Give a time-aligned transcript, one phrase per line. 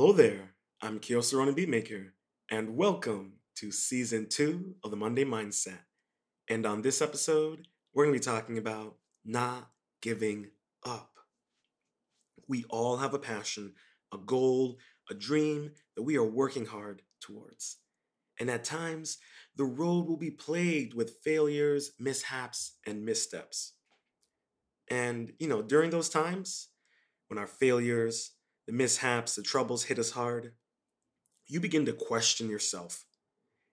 [0.00, 2.10] Hello there, I'm Kyo Sarona Beatmaker,
[2.52, 5.80] and welcome to season two of the Monday Mindset.
[6.48, 10.50] And on this episode, we're going to be talking about not giving
[10.86, 11.18] up.
[12.46, 13.74] We all have a passion,
[14.14, 14.78] a goal,
[15.10, 17.78] a dream that we are working hard towards.
[18.38, 19.18] And at times,
[19.56, 23.72] the road will be plagued with failures, mishaps, and missteps.
[24.88, 26.68] And, you know, during those times,
[27.26, 28.30] when our failures,
[28.68, 30.52] the mishaps, the troubles hit us hard,
[31.46, 33.06] you begin to question yourself.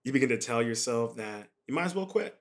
[0.05, 2.34] You begin to tell yourself that you might as well quit.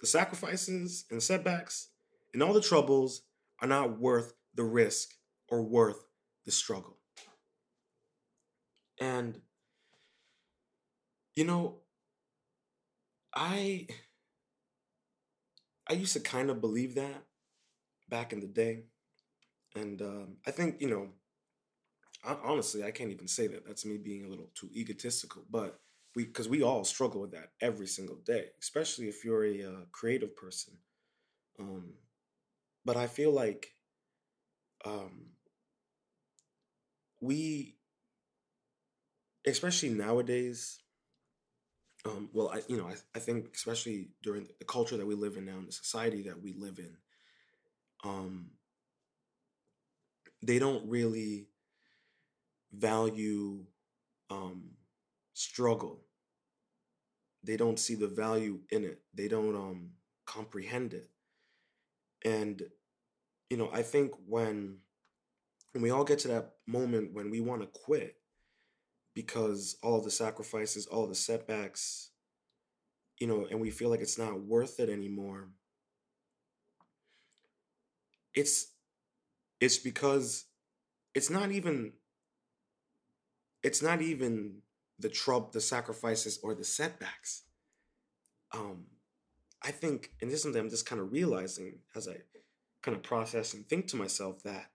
[0.00, 1.90] The sacrifices and setbacks
[2.32, 3.20] and all the troubles
[3.60, 5.10] are not worth the risk
[5.50, 6.06] or worth
[6.46, 6.96] the struggle.
[8.98, 9.38] And,
[11.34, 11.80] you know,
[13.34, 13.88] I
[15.86, 17.24] I used to kind of believe that
[18.08, 18.84] back in the day.
[19.74, 21.10] And um, I think, you know,
[22.44, 23.66] honestly, I can't even say that.
[23.66, 25.44] That's me being a little too egotistical.
[25.50, 25.78] But
[26.14, 29.80] we, because we all struggle with that every single day, especially if you're a uh,
[29.92, 30.74] creative person.
[31.60, 31.94] Um,
[32.84, 33.74] but I feel like
[34.84, 35.32] um,
[37.20, 37.76] we,
[39.46, 40.80] especially nowadays,
[42.04, 45.36] um, well, I, you know, I, I think especially during the culture that we live
[45.36, 46.96] in now, in the society that we live in,
[48.04, 48.50] um,
[50.42, 51.48] they don't really
[52.72, 53.64] value
[54.30, 54.70] um,
[55.34, 56.02] struggle.
[57.42, 59.00] They don't see the value in it.
[59.14, 59.90] They don't um,
[60.26, 61.10] comprehend it.
[62.24, 62.62] And
[63.50, 64.78] you know, I think when
[65.72, 68.16] when we all get to that moment when we want to quit
[69.14, 72.10] because all the sacrifices, all the setbacks,
[73.18, 75.48] you know, and we feel like it's not worth it anymore.
[78.34, 78.72] It's
[79.60, 80.44] it's because
[81.14, 81.92] it's not even
[83.62, 84.62] it's not even
[84.98, 87.42] the trouble, the sacrifices, or the setbacks.
[88.52, 88.86] Um,
[89.62, 92.16] I think, and this is something I'm just kind of realizing as I
[92.82, 94.70] kind of process and think to myself that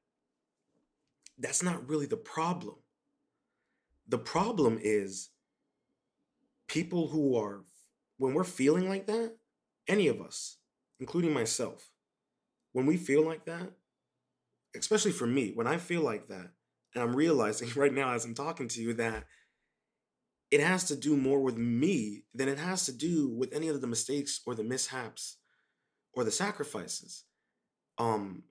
[1.39, 2.75] that's not really the problem.
[4.07, 5.29] The problem is
[6.67, 7.63] people who are,
[8.17, 9.38] when we're feeling like that,
[9.88, 10.57] any of us,
[11.00, 11.89] including myself,
[12.73, 13.72] when we feel like that,
[14.75, 16.51] especially for me, when I feel like that,
[16.94, 19.25] and I'm realizing right now as I'm talking to you that
[20.50, 23.79] it has to do more with me than it has to do with any of
[23.79, 25.38] the mistakes or the mishaps
[26.13, 27.24] or the sacrifices.
[27.97, 28.44] Um,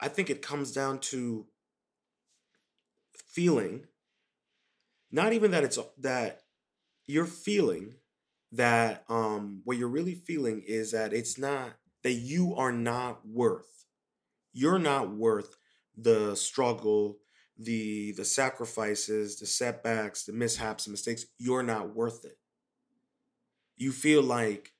[0.00, 1.46] I think it comes down to
[3.12, 3.86] feeling,
[5.10, 6.42] not even that it's that
[7.06, 7.94] you're feeling
[8.52, 11.72] that um what you're really feeling is that it's not
[12.02, 13.86] that you are not worth
[14.52, 15.56] you're not worth
[15.96, 17.18] the struggle
[17.58, 22.38] the the sacrifices, the setbacks, the mishaps and mistakes, you're not worth it.
[23.76, 24.72] You feel like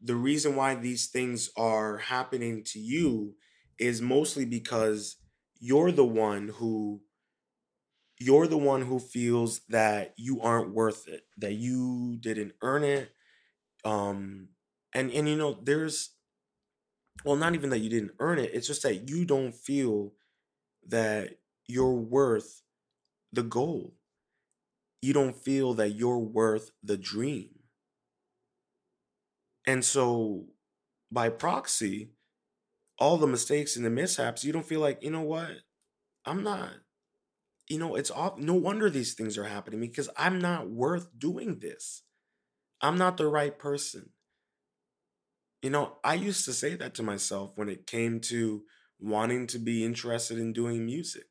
[0.00, 3.36] the reason why these things are happening to you
[3.78, 5.16] is mostly because
[5.60, 7.02] you're the one who
[8.18, 13.10] you're the one who feels that you aren't worth it, that you didn't earn it.
[13.84, 14.50] Um
[14.94, 16.10] and and you know there's
[17.24, 20.12] well not even that you didn't earn it, it's just that you don't feel
[20.88, 21.39] that
[21.70, 22.62] you're worth
[23.32, 23.94] the goal.
[25.02, 27.50] You don't feel that you're worth the dream.
[29.66, 30.46] And so,
[31.10, 32.10] by proxy,
[32.98, 35.52] all the mistakes and the mishaps, you don't feel like, you know what?
[36.26, 36.70] I'm not,
[37.68, 38.36] you know, it's off.
[38.36, 42.02] No wonder these things are happening because I'm not worth doing this.
[42.82, 44.10] I'm not the right person.
[45.62, 48.62] You know, I used to say that to myself when it came to
[48.98, 51.26] wanting to be interested in doing music.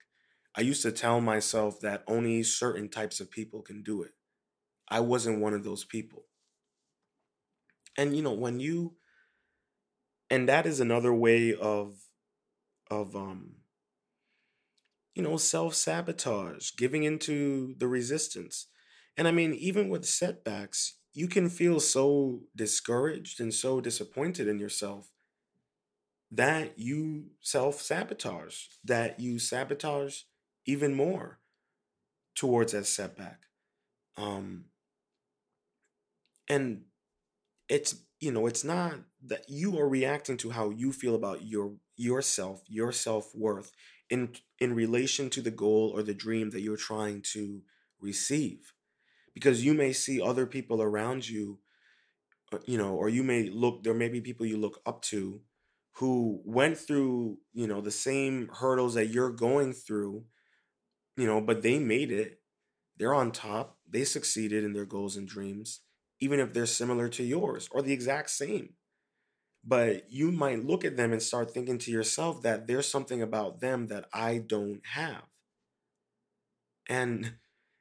[0.60, 4.12] I used to tell myself that only certain types of people can do it.
[4.90, 6.26] I wasn't one of those people.
[7.98, 8.96] And you know, when you
[10.30, 11.96] and that is another way of
[12.92, 13.56] of um
[15.16, 18.68] you know, self-sabotage, giving into the resistance.
[19.18, 24.60] And I mean, even with setbacks, you can feel so discouraged and so disappointed in
[24.60, 25.12] yourself
[26.32, 30.22] that you self sabotage, that you sabotage
[30.66, 31.40] even more
[32.36, 33.42] towards that setback.
[34.18, 34.66] Um,
[36.48, 36.82] and
[37.70, 38.96] it's you know it's not
[39.26, 43.72] that you are reacting to how you feel about your yourself your self-worth
[44.10, 47.62] in in relation to the goal or the dream that you're trying to
[48.02, 48.74] receive
[49.34, 51.60] because you may see other people around you
[52.54, 55.42] uh, you know or you may look there may be people you look up to
[55.94, 60.24] who went through you know the same hurdles that you're going through
[61.20, 62.40] you know, but they made it.
[62.98, 63.78] They're on top.
[63.90, 65.82] They succeeded in their goals and dreams,
[66.20, 68.76] even if they're similar to yours or the exact same.
[69.64, 73.62] But you might look at them and start thinking to yourself that there's something about
[73.62, 75.24] them that I don't have.
[76.88, 77.34] And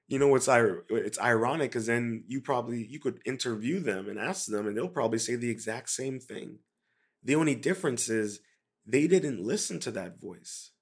[0.08, 0.48] you know it's
[0.90, 4.88] it's ironic because then you probably you could interview them and ask them and they'll
[4.88, 6.58] probably say the exact same thing
[7.24, 8.40] the only difference is
[8.86, 10.72] they didn't listen to that voice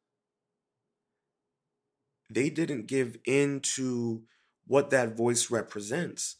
[2.30, 4.22] they didn't give in to
[4.66, 6.36] what that voice represents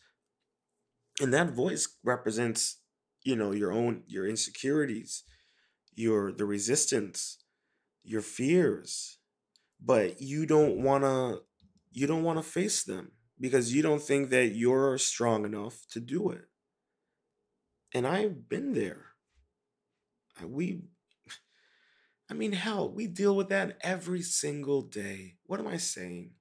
[1.21, 2.81] and that voice represents
[3.23, 5.25] you know your own your insecurities
[5.95, 7.39] your the resistance
[8.03, 9.19] your fears
[9.81, 11.41] but you don't want to
[11.93, 16.01] you don't want to face them because you don't think that you're strong enough to
[16.01, 16.45] do it.
[17.95, 19.07] And I've been there.
[20.45, 20.83] We,
[22.31, 25.37] I mean, hell, we deal with that every single day.
[25.45, 26.33] What am I saying?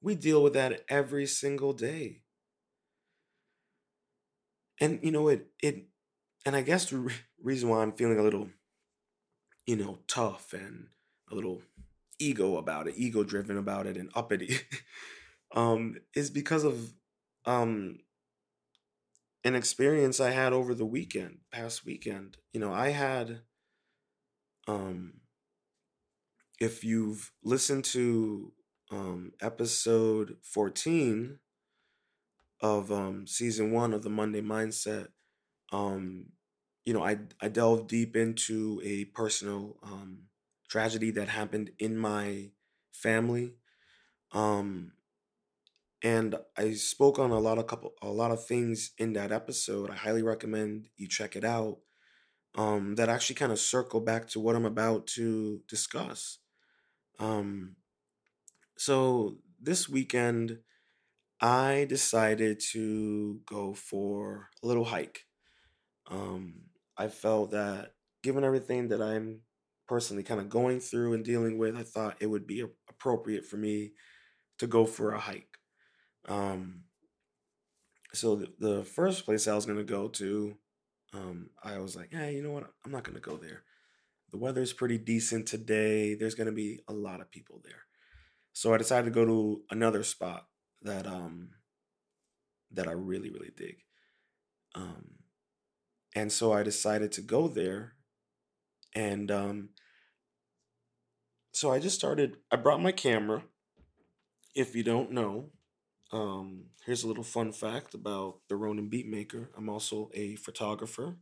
[0.00, 2.22] We deal with that every single day.
[4.80, 5.86] And you know it it
[6.46, 8.48] and I guess the re- reason why I'm feeling a little
[9.66, 10.88] you know tough and
[11.30, 11.62] a little
[12.18, 14.58] ego about it, ego driven about it, and uppity,
[15.56, 16.92] um, is because of
[17.46, 17.98] um,
[19.44, 22.36] an experience I had over the weekend, past weekend.
[22.52, 23.40] You know, I had,
[24.68, 25.14] um,
[26.60, 28.52] if you've listened to
[28.90, 31.38] um, episode 14
[32.60, 35.08] of um, season one of the Monday Mindset,
[35.72, 36.26] um,
[36.84, 40.24] you know, I, I delved deep into a personal um,
[40.68, 42.50] tragedy that happened in my
[42.92, 43.54] family.
[44.32, 44.92] Um,
[46.02, 49.90] and I spoke on a lot of couple a lot of things in that episode.
[49.90, 51.78] I highly recommend you check it out.
[52.58, 56.38] Um, that actually kind of circle back to what I'm about to discuss.
[57.20, 57.76] Um,
[58.76, 60.58] so this weekend,
[61.40, 65.26] I decided to go for a little hike.
[66.10, 66.62] Um,
[66.96, 67.92] I felt that
[68.24, 69.42] given everything that I'm
[69.86, 73.56] personally kind of going through and dealing with, I thought it would be appropriate for
[73.56, 73.92] me
[74.58, 75.58] to go for a hike.
[76.28, 76.82] Um,
[78.12, 80.56] so the, the first place I was going to go to,
[81.14, 82.70] um, I was like, hey, you know what?
[82.84, 83.62] I'm not going to go there.
[84.30, 86.14] The weather's pretty decent today.
[86.14, 87.84] There's going to be a lot of people there.
[88.52, 90.46] So I decided to go to another spot
[90.82, 91.50] that um
[92.72, 93.78] that I really really dig.
[94.74, 95.14] Um
[96.14, 97.94] and so I decided to go there
[98.94, 99.68] and um,
[101.52, 103.42] so I just started, I brought my camera.
[104.54, 105.50] If you don't know,
[106.12, 109.48] um, here's a little fun fact about the Ronin Beatmaker.
[109.56, 111.16] I'm also a photographer.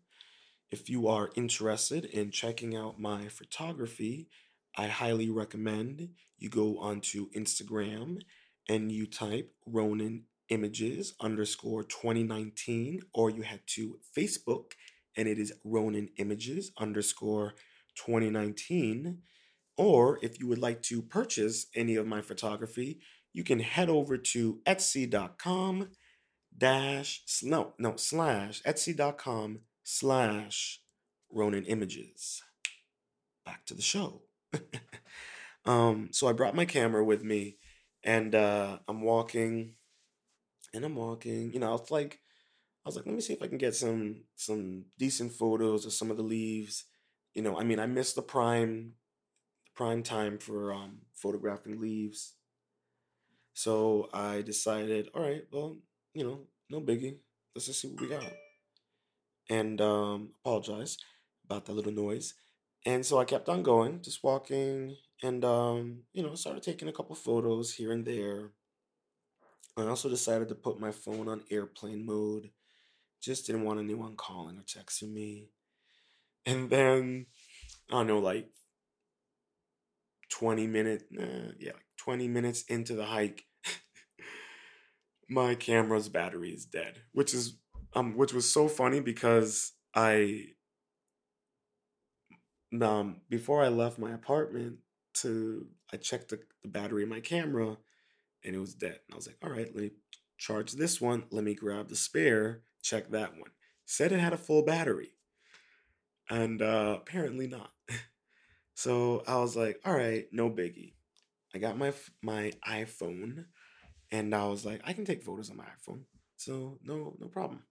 [0.70, 4.28] If you are interested in checking out my photography,
[4.76, 8.20] I highly recommend you go onto Instagram
[8.68, 14.72] and you type Ronin Images underscore 2019, or you head to Facebook
[15.16, 17.54] and it is Ronin Images underscore
[17.96, 19.22] 2019.
[19.76, 23.00] Or if you would like to purchase any of my photography,
[23.36, 25.90] you can head over to etsy.com
[26.56, 30.80] dash no no slash etsy.com slash
[31.30, 32.42] Ronin Images.
[33.44, 34.22] Back to the show.
[35.66, 37.58] um, so I brought my camera with me
[38.02, 39.74] and uh, I'm walking
[40.72, 42.20] and I'm walking, you know, it's like
[42.86, 45.93] I was like, let me see if I can get some some decent photos of
[45.93, 46.84] some of the leaves.
[47.34, 48.94] You know, I mean, I missed the prime
[49.74, 52.32] prime time for um, photographing leaves.
[53.56, 55.79] So I decided, all right, well,
[56.13, 57.17] you know, no biggie.
[57.55, 58.31] Let's just see what we got.
[59.48, 60.98] And um, apologize
[61.46, 62.34] about that little noise.
[62.84, 66.93] And so I kept on going, just walking, and um, you know, started taking a
[66.93, 68.51] couple photos here and there.
[69.75, 72.51] I also decided to put my phone on airplane mode
[73.22, 75.48] just didn't want anyone calling or texting me.
[76.44, 77.27] And then,
[77.91, 78.51] I don't know, like
[80.30, 83.44] 20 minutes, eh, yeah, like 20 minutes into the hike,
[85.28, 87.58] my camera's battery is dead, which is,
[87.94, 90.46] um, which was so funny because I,
[92.80, 94.78] um, before I left my apartment
[95.14, 97.76] to, I checked the, the battery in my camera
[98.44, 99.00] and it was dead.
[99.06, 99.90] And I was like, all right, let me
[100.38, 101.24] charge this one.
[101.30, 103.50] Let me grab the spare Check that one.
[103.84, 105.10] Said it had a full battery.
[106.30, 107.72] And uh, apparently not.
[108.76, 110.92] so I was like, all right, no biggie.
[111.54, 113.46] I got my my iPhone
[114.12, 116.02] and I was like, I can take photos on my iPhone.
[116.36, 117.62] So no no problem.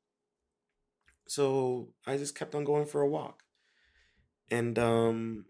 [1.27, 3.43] So I just kept on going for a walk.
[4.49, 5.45] And um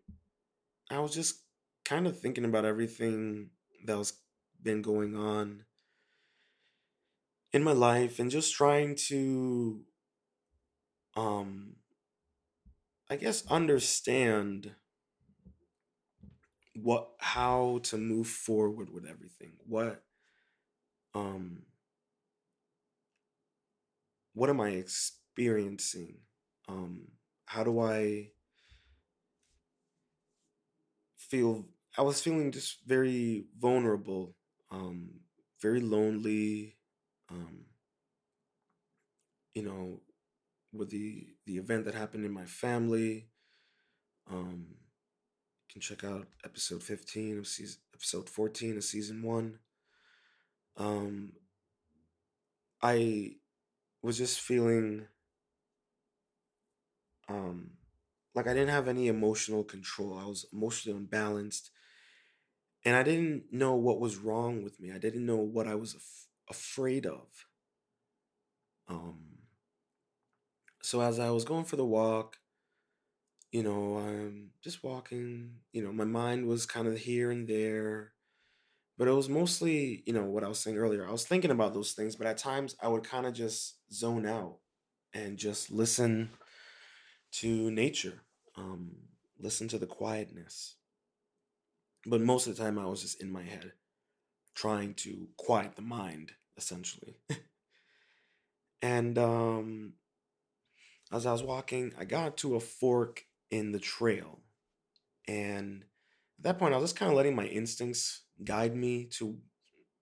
[0.92, 1.42] I was just
[1.86, 3.52] kind of thinking about everything
[3.86, 4.14] that was
[4.62, 5.66] been going on
[7.54, 9.86] in my life and just trying to
[11.16, 11.76] um
[13.10, 14.76] I guess understand
[16.76, 19.54] what how to move forward with everything.
[19.68, 20.04] What
[21.16, 21.64] um
[24.34, 26.18] what am I experiencing?
[26.68, 27.08] Um
[27.46, 28.30] how do I
[31.18, 31.66] feel
[31.98, 34.36] I was feeling just very vulnerable,
[34.72, 35.10] um
[35.62, 36.78] very lonely,
[37.30, 37.66] um
[39.54, 40.02] you know,
[40.74, 43.30] with the the event that happened in my family.
[44.32, 44.75] Um,
[45.76, 49.60] can check out episode 15 of season episode 14 of season one.
[50.78, 51.34] Um,
[52.82, 53.34] I
[54.02, 55.08] was just feeling
[57.28, 57.72] um
[58.34, 60.18] like I didn't have any emotional control.
[60.18, 61.72] I was emotionally unbalanced,
[62.86, 64.94] and I didn't know what was wrong with me.
[64.94, 67.28] I didn't know what I was af- afraid of.
[68.88, 69.40] Um,
[70.82, 72.38] so as I was going for the walk,
[73.56, 78.12] you know, I'm just walking, you know, my mind was kind of here and there,
[78.98, 81.08] but it was mostly, you know, what I was saying earlier.
[81.08, 84.26] I was thinking about those things, but at times I would kind of just zone
[84.26, 84.58] out
[85.14, 86.32] and just listen
[87.36, 88.24] to nature,
[88.58, 88.92] um,
[89.40, 90.76] listen to the quietness.
[92.06, 93.72] But most of the time I was just in my head
[94.54, 97.22] trying to quiet the mind, essentially.
[98.82, 99.94] and um
[101.10, 104.40] as I was walking, I got to a fork in the trail.
[105.28, 105.84] And
[106.40, 109.38] at that point, I was just kind of letting my instincts guide me to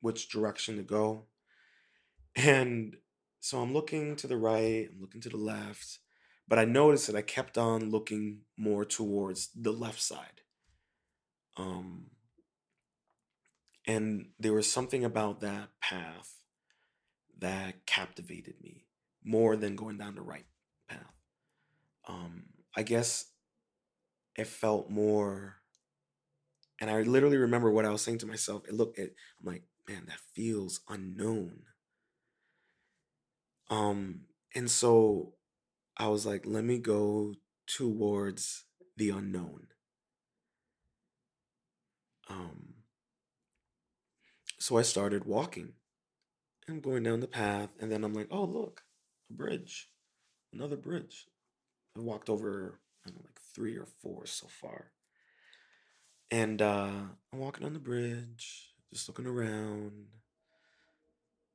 [0.01, 1.25] which direction to go.
[2.35, 2.97] And
[3.39, 5.99] so I'm looking to the right, I'm looking to the left,
[6.47, 10.41] but I noticed that I kept on looking more towards the left side.
[11.57, 12.07] Um,
[13.85, 16.37] and there was something about that path
[17.39, 18.85] that captivated me
[19.23, 20.45] more than going down the right
[20.89, 21.13] path.
[22.07, 22.43] Um,
[22.75, 23.25] I guess
[24.35, 25.57] it felt more,
[26.79, 28.63] and I literally remember what I was saying to myself.
[28.67, 31.63] It looked, it, I'm like, man, that feels unknown.
[33.69, 34.21] Um,
[34.55, 35.33] and so
[35.97, 37.35] I was like, let me go
[37.67, 38.65] towards
[38.97, 39.67] the unknown.
[42.29, 42.73] Um,
[44.59, 45.73] so I started walking.
[46.69, 48.83] I'm going down the path, and then I'm like, oh, look,
[49.29, 49.89] a bridge,
[50.53, 51.25] another bridge.
[51.97, 54.91] I walked over, know, like three or four so far.
[56.31, 56.91] And uh,
[57.31, 60.07] I'm walking on the bridge, just looking around.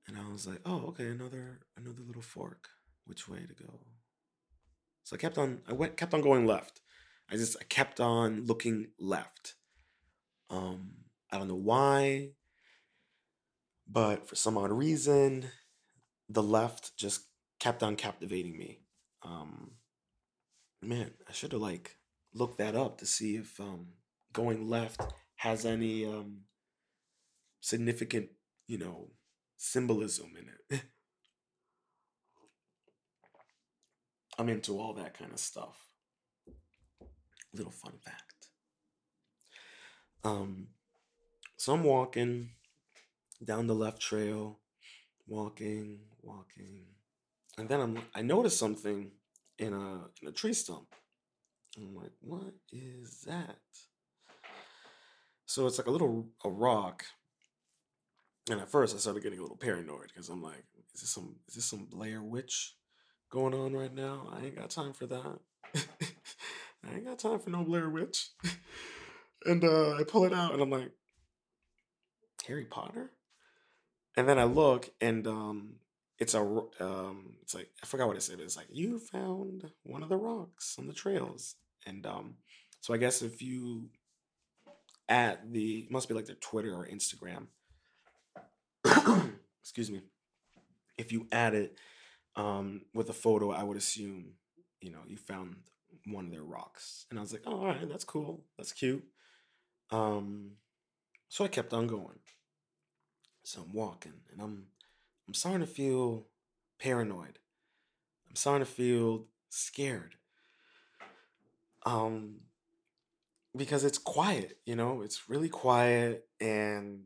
[0.07, 2.69] And I was like, oh, okay, another another little fork.
[3.05, 3.81] Which way to go?
[5.05, 6.81] So I kept on I went kept on going left.
[7.31, 9.55] I just I kept on looking left.
[10.51, 10.93] Um,
[11.31, 12.31] I don't know why,
[13.87, 15.51] but for some odd reason,
[16.29, 17.27] the left just
[17.59, 18.81] kept on captivating me.
[19.23, 19.73] Um,
[20.83, 21.97] man, I should have like
[22.35, 23.89] looked that up to see if um,
[24.33, 25.01] going left
[25.37, 26.43] has any um,
[27.61, 28.29] significant,
[28.67, 29.11] you know,
[29.57, 30.83] symbolism in it.
[34.39, 35.89] I'm into all that kind of stuff.
[37.53, 38.47] Little fun fact.
[40.23, 40.69] Um,
[41.57, 42.51] so I'm walking
[43.45, 44.61] down the left trail,
[45.27, 46.85] walking, walking,
[47.57, 49.11] and then I'm I noticed something
[49.59, 50.95] in a in a tree stump.
[51.77, 53.59] I'm like, what is that?
[55.47, 57.05] So it's like a little a rock.
[58.51, 61.37] And at first I started getting a little paranoid because I'm like, is this some
[61.49, 62.75] is this some Blair Witch
[63.31, 64.29] going on right now?
[64.33, 65.39] I ain't got time for that.
[65.75, 68.31] I ain't got time for no Blair Witch.
[69.45, 70.93] and uh, I pull it out and I'm like,
[72.47, 73.11] Harry Potter?
[74.17, 75.75] And then I look and um,
[76.19, 78.41] it's a um, it's like I forgot what it said.
[78.41, 81.55] It's like you found one of the rocks on the trails,
[81.87, 82.35] and um,
[82.81, 83.91] so I guess if you
[85.09, 87.47] at the must be like their Twitter or Instagram.
[89.63, 90.03] excuse me.
[90.97, 91.77] If you add it
[92.37, 94.33] um, with a photo, I would assume
[94.81, 95.57] you know you found
[96.07, 99.05] one of their rocks, and I was like, oh, all right, that's cool, that's cute.
[99.91, 100.53] Um,
[101.29, 102.19] so I kept on going.
[103.45, 104.67] So I'm walking, and I'm
[105.29, 106.27] I'm starting to feel
[106.81, 107.39] paranoid.
[108.29, 110.15] I'm starting to feel scared.
[111.85, 112.37] Um,
[113.55, 116.27] because it's quiet, you know, it's really quiet.
[116.41, 117.05] And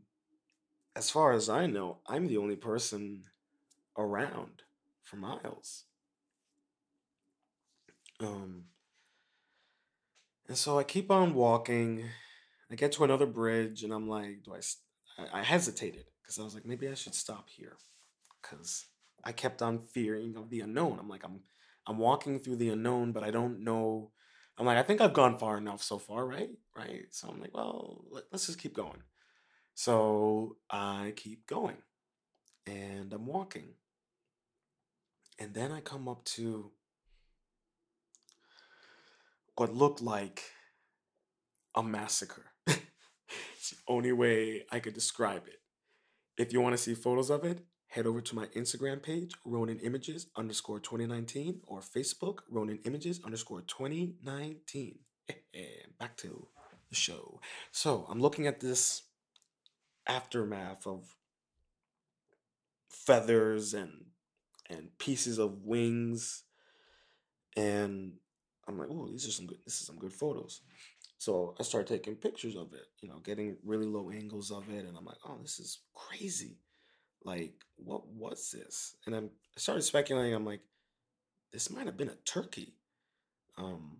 [0.94, 3.24] as far as I know, I'm the only person
[3.98, 4.62] around
[5.02, 5.84] for miles.
[8.20, 8.64] Um,
[10.46, 12.04] and so I keep on walking.
[12.70, 14.60] I get to another bridge and I'm like, do I,
[15.20, 17.76] I, I hesitated because I was like, maybe I should stop here
[18.42, 18.86] because
[19.24, 20.98] I kept on fearing of the unknown.
[20.98, 21.40] I'm like, I'm
[21.86, 24.12] I'm walking through the unknown, but I don't know.
[24.58, 26.50] I'm like, I think I've gone far enough so far, right?
[26.76, 27.06] Right.
[27.10, 29.02] So I'm like, well, let, let's just keep going.
[29.74, 31.78] So I keep going
[32.66, 33.74] and I'm walking.
[35.38, 36.70] And then I come up to
[39.56, 40.42] what looked like
[41.74, 42.44] a massacre.
[42.66, 45.60] it's the only way I could describe it.
[46.38, 49.78] If you want to see photos of it, head over to my Instagram page, Ronin
[49.80, 54.98] Images underscore 2019, or Facebook, Ronin Images underscore 2019.
[56.00, 56.46] Back to
[56.88, 57.38] the show.
[57.70, 59.02] So I'm looking at this
[60.08, 61.14] aftermath of
[62.88, 64.06] feathers and
[64.70, 66.44] and pieces of wings
[67.56, 68.14] and
[68.66, 69.58] I'm like, oh, these are some good.
[69.66, 70.62] This is some good photos.
[71.18, 74.86] So I started taking pictures of it, you know, getting really low angles of it,
[74.86, 76.56] and I'm like, oh, this is crazy.
[77.24, 78.96] Like, what was this?
[79.06, 80.34] And I'm, I started speculating.
[80.34, 80.60] I'm like,
[81.52, 82.74] this might have been a turkey,
[83.58, 83.98] um,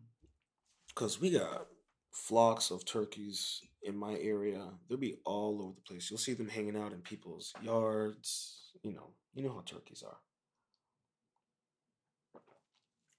[0.89, 1.67] because we got
[2.11, 4.65] flocks of turkeys in my area.
[4.89, 6.11] They'll be all over the place.
[6.11, 8.71] You'll see them hanging out in people's yards.
[8.83, 10.19] You know, you know how turkeys are.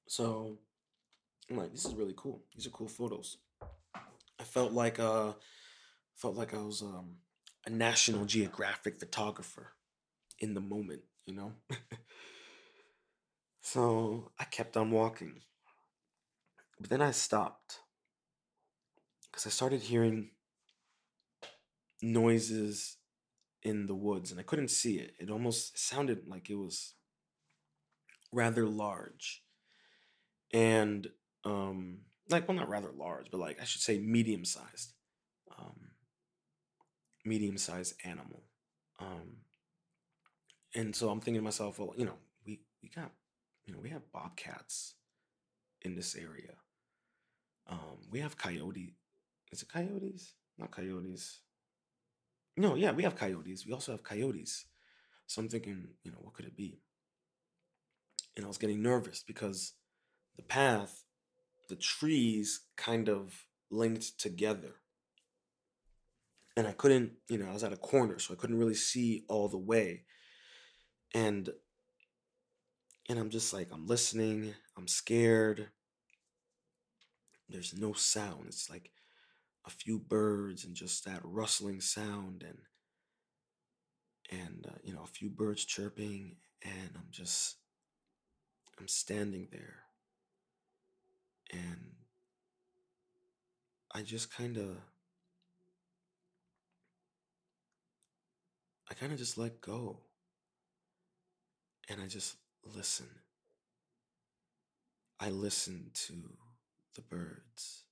[0.08, 0.58] So
[1.50, 2.44] I'm like, this is really cool.
[2.56, 3.38] These are cool photos.
[4.40, 5.34] I felt like uh
[6.16, 7.16] felt like I was um
[7.66, 9.74] a National Geographic photographer
[10.40, 11.54] in the moment, you know?
[13.62, 15.42] so I kept on walking.
[16.80, 17.80] But then I stopped.
[19.32, 20.32] Because I started hearing
[22.02, 22.98] noises
[23.64, 25.14] in the woods and I couldn't see it.
[25.20, 26.96] It almost sounded like it was
[28.32, 29.44] rather large.
[30.54, 31.08] And
[31.46, 32.00] um
[32.30, 34.94] like well not rather large, but like I should say medium sized.
[35.58, 35.92] Um
[37.26, 38.44] medium sized animal.
[39.00, 39.38] Um
[40.76, 43.12] and so I'm thinking to myself, well, you know, we we got
[43.66, 44.96] you know, we have bobcats
[45.82, 46.54] in this area.
[47.68, 48.96] Um we have coyote
[49.54, 50.34] is it coyotes?
[50.58, 51.42] Not coyotes.
[52.58, 53.68] No, yeah, we have coyotes.
[53.68, 54.66] We also have coyotes.
[55.28, 56.82] So I'm thinking, you know, what could it be?
[58.36, 59.74] And I was getting nervous because
[60.38, 61.04] the path,
[61.70, 64.76] the trees kind of linked together.
[66.58, 69.24] And I couldn't, you know, I was at a corner, so I couldn't really see
[69.28, 70.04] all the way.
[71.14, 71.50] And
[73.10, 75.68] and I'm just like, I'm listening, I'm scared.
[77.50, 78.46] There's no sound.
[78.48, 78.92] It's like
[79.66, 82.58] a few birds and just that rustling sound and
[84.32, 87.58] and uh, you know a few birds chirping and i'm just
[88.80, 89.84] i'm standing there
[91.52, 91.92] and
[93.94, 94.78] i just kind of
[98.90, 100.00] i kind of just let go
[101.90, 102.36] and i just
[102.76, 103.08] listen
[105.20, 106.14] i listen to
[106.96, 107.84] the birds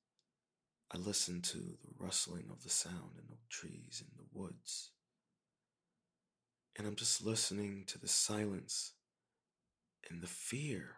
[0.94, 4.92] I listen to the rustling of the sound in the trees in the woods.
[6.78, 8.92] And I'm just listening to the silence
[10.10, 10.98] and the fear.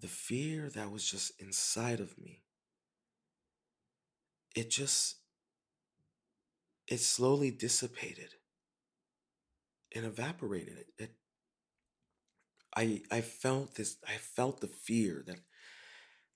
[0.00, 2.42] The fear that was just inside of me.
[4.54, 5.16] It just,
[6.86, 8.34] it slowly dissipated
[9.94, 10.78] and evaporated.
[10.78, 11.10] It, it
[12.74, 15.38] I, I felt this, I felt the fear that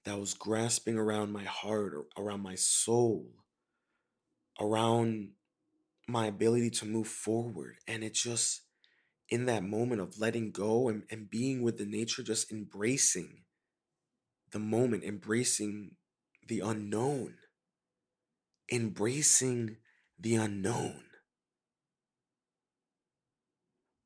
[0.05, 3.27] that was grasping around my heart, around my soul,
[4.61, 5.31] around
[6.07, 7.77] my ability to move forward.
[7.89, 8.63] And it just,
[9.29, 13.43] in that moment of letting go and, and being with the nature, just embracing
[14.53, 15.97] the moment, embracing
[16.47, 17.35] the unknown,
[18.73, 19.79] embracing
[20.19, 21.03] the unknown.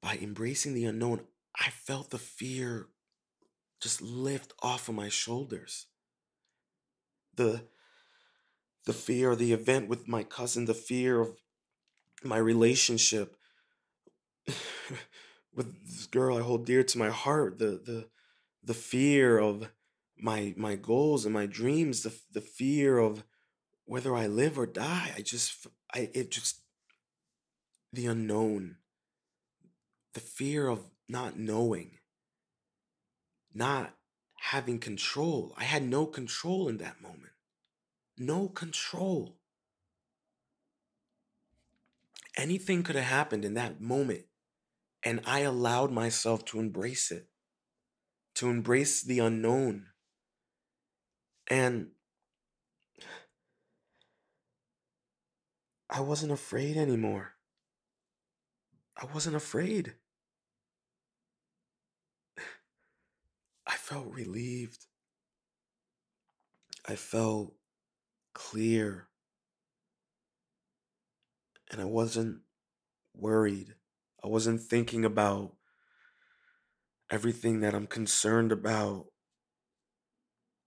[0.00, 1.26] By embracing the unknown,
[1.60, 2.88] I felt the fear
[3.80, 5.86] just lift off of my shoulders
[7.40, 7.62] the
[8.86, 11.36] the fear of the event with my cousin, the fear of
[12.24, 13.36] my relationship
[15.54, 18.08] with this girl I hold dear to my heart, the the
[18.62, 19.70] the fear of
[20.18, 23.24] my my goals and my dreams, the the fear of
[23.84, 25.12] whether I live or die.
[25.16, 26.60] I just I it just
[27.92, 28.76] the unknown,
[30.14, 31.98] the fear of not knowing,
[33.52, 33.94] not
[34.36, 35.52] having control.
[35.56, 37.32] I had no control in that moment.
[38.16, 39.36] No control.
[42.36, 44.24] Anything could have happened in that moment.
[45.02, 47.26] And I allowed myself to embrace it,
[48.36, 49.86] to embrace the unknown.
[51.48, 51.88] And
[55.88, 57.32] I wasn't afraid anymore.
[58.96, 59.94] I wasn't afraid.
[63.70, 64.86] I felt relieved.
[66.84, 67.54] I felt
[68.34, 69.06] clear.
[71.70, 72.40] And I wasn't
[73.14, 73.76] worried.
[74.24, 75.54] I wasn't thinking about
[77.10, 79.06] everything that I'm concerned about,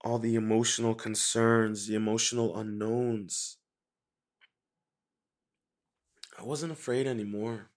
[0.02, 3.58] all the emotional concerns, the emotional unknowns.
[6.38, 7.70] I wasn't afraid anymore.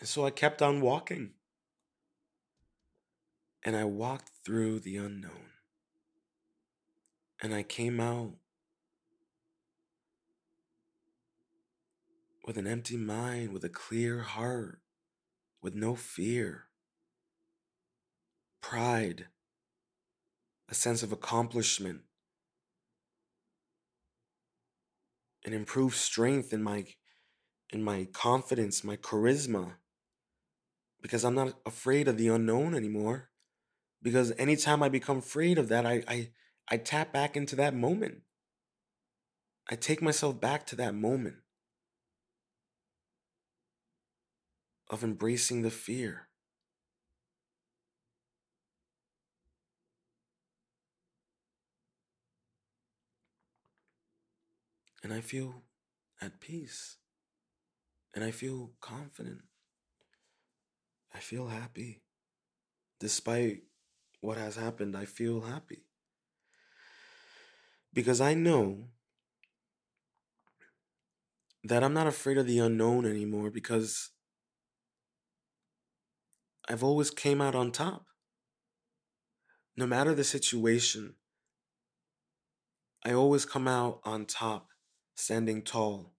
[0.00, 1.35] And so I kept on walking.
[3.66, 5.50] And I walked through the unknown.
[7.42, 8.34] And I came out
[12.46, 14.78] with an empty mind, with a clear heart,
[15.60, 16.66] with no fear,
[18.60, 19.26] pride,
[20.68, 22.02] a sense of accomplishment,
[25.44, 26.86] an improved strength in my
[27.70, 29.72] in my confidence, my charisma,
[31.02, 33.30] because I'm not afraid of the unknown anymore.
[34.06, 36.30] Because anytime I become afraid of that, I I,
[36.68, 38.22] I tap back into that moment.
[39.68, 41.38] I take myself back to that moment.
[44.88, 46.28] of embracing the fear.
[55.02, 55.62] And I feel
[56.20, 56.96] at peace.
[58.14, 59.42] And I feel confident.
[61.14, 62.02] I feel happy.
[62.98, 63.62] Despite
[64.26, 65.84] what has happened, I feel happy.
[67.94, 68.88] Because I know
[71.62, 74.10] that I'm not afraid of the unknown anymore because
[76.68, 78.06] I've always came out on top.
[79.76, 81.14] No matter the situation,
[83.04, 84.70] I always come out on top,
[85.14, 86.14] standing tall,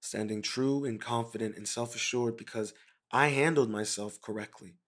[0.00, 2.74] standing true and confident and self assured because
[3.12, 4.78] I handled myself correctly.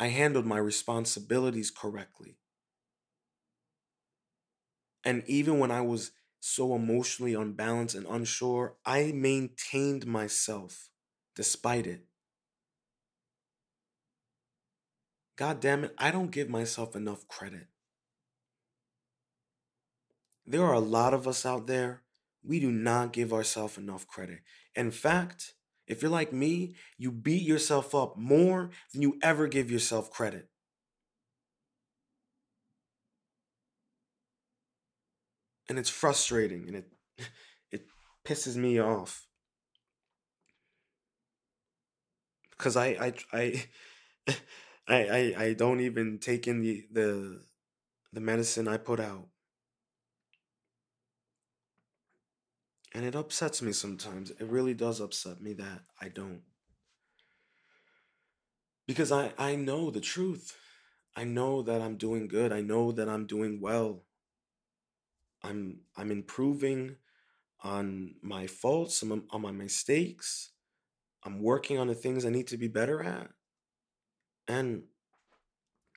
[0.00, 2.38] I handled my responsibilities correctly.
[5.04, 10.90] And even when I was so emotionally unbalanced and unsure, I maintained myself
[11.36, 12.06] despite it.
[15.36, 17.68] God damn it, I don't give myself enough credit.
[20.46, 22.02] There are a lot of us out there,
[22.42, 24.40] we do not give ourselves enough credit.
[24.74, 25.54] In fact,
[25.90, 30.48] if you're like me, you beat yourself up more than you ever give yourself credit.
[35.68, 36.92] And it's frustrating and it
[37.72, 37.86] it
[38.24, 39.26] pisses me off.
[42.50, 43.64] Because I I I
[44.88, 47.42] I, I I don't even take in the the
[48.12, 49.28] the medicine I put out.
[52.92, 54.30] And it upsets me sometimes.
[54.30, 56.42] It really does upset me that I don't.
[58.86, 60.56] Because I, I know the truth.
[61.14, 62.52] I know that I'm doing good.
[62.52, 64.04] I know that I'm doing well.
[65.42, 66.96] I'm I'm improving
[67.62, 70.50] on my faults, on my mistakes.
[71.24, 73.30] I'm working on the things I need to be better at.
[74.48, 74.84] And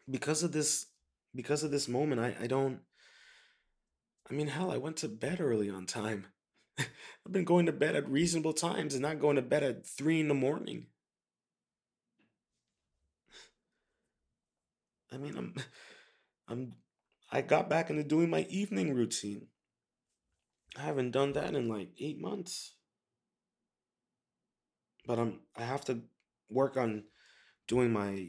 [0.09, 0.87] because of this
[1.35, 2.79] because of this moment, I, I don't
[4.29, 6.27] I mean hell, I went to bed early on time.
[6.79, 10.19] I've been going to bed at reasonable times and not going to bed at three
[10.19, 10.87] in the morning.
[15.11, 15.55] I mean I'm
[16.47, 16.73] I'm
[17.31, 19.47] I got back into doing my evening routine.
[20.77, 22.73] I haven't done that in like eight months.
[25.05, 26.01] But I'm I have to
[26.49, 27.03] work on
[27.67, 28.27] doing my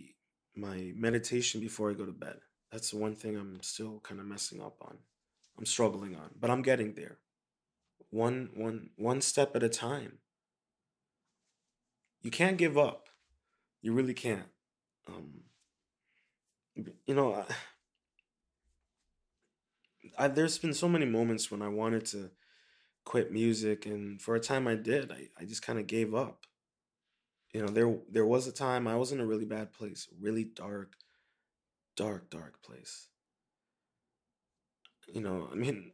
[0.57, 2.37] my meditation before I go to bed.
[2.71, 4.99] That's the one thing I'm still kind of messing up on.
[5.59, 7.19] I'm struggling on, but I'm getting there.
[8.15, 10.19] One one one step at a time.
[12.23, 13.09] You can't give up.
[13.83, 14.47] You really can't.
[15.09, 15.43] Um,
[17.07, 17.45] you know, I,
[20.17, 22.31] I, there's been so many moments when I wanted to
[23.05, 25.11] quit music, and for a time I did.
[25.13, 26.47] I, I just kind of gave up
[27.55, 30.45] you know there there was a time i was in a really bad place really
[30.45, 30.97] dark
[31.97, 33.09] dark dark place
[35.13, 35.93] you know i mean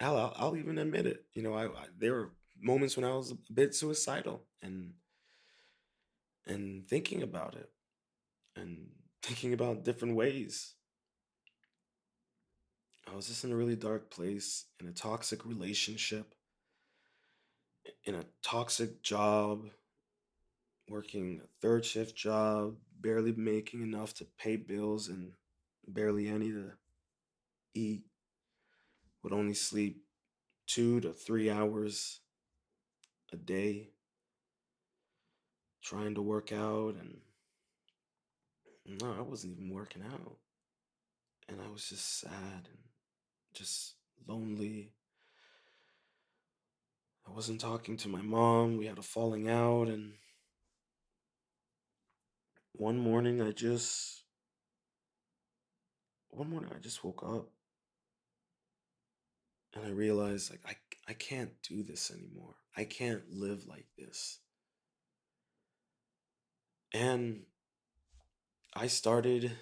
[0.00, 2.30] I'll, I'll, I'll even admit it you know I, I there were
[2.60, 4.92] moments when i was a bit suicidal and
[6.46, 7.70] and thinking about it
[8.56, 8.88] and
[9.22, 10.74] thinking about different ways
[13.10, 16.34] i was just in a really dark place in a toxic relationship
[18.04, 19.66] in a toxic job
[20.88, 25.32] working a third shift job, barely making enough to pay bills and
[25.86, 26.72] barely any to
[27.74, 28.04] eat.
[29.24, 30.04] Would only sleep
[30.66, 32.20] two to three hours
[33.32, 33.88] a day
[35.82, 37.16] trying to work out and
[38.86, 40.36] no, I wasn't even working out.
[41.48, 42.78] And I was just sad and
[43.54, 43.94] just
[44.28, 44.92] lonely.
[47.26, 48.76] I wasn't talking to my mom.
[48.76, 50.12] We had a falling out and
[52.72, 54.24] one morning I just
[56.28, 57.53] one morning I just woke up
[59.74, 60.76] and I realized like I
[61.08, 62.54] I can't do this anymore.
[62.76, 64.38] I can't live like this.
[66.92, 67.42] And
[68.74, 69.52] I started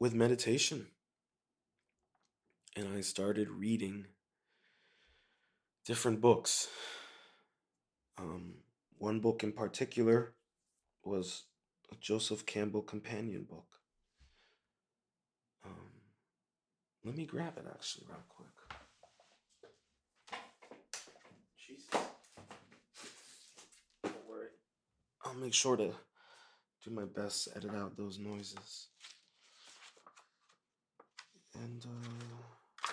[0.00, 0.88] with meditation.
[2.74, 4.06] And I started reading
[5.86, 6.68] different books.
[8.18, 8.56] Um,
[8.98, 10.34] one book in particular
[11.04, 11.44] was
[11.90, 13.80] a Joseph Campbell companion book.
[15.64, 15.90] Um,
[17.06, 18.48] let me grab it actually, real quick.
[21.56, 21.88] Jesus.
[24.02, 24.48] Don't worry.
[25.24, 25.92] I'll make sure to
[26.84, 28.88] do my best to edit out those noises.
[31.54, 32.90] And uh,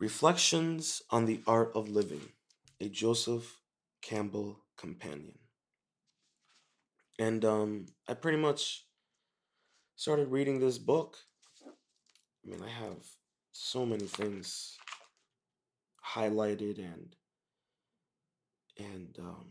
[0.00, 2.32] Reflections on the Art of Living,
[2.80, 3.60] a Joseph
[4.02, 5.38] Campbell companion.
[7.20, 8.84] And um, I pretty much
[9.94, 11.18] started reading this book.
[12.44, 13.04] I mean, I have
[13.52, 14.76] so many things
[16.14, 17.14] highlighted and
[18.78, 19.46] and um,